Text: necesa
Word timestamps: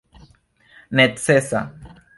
necesa 0.97 1.59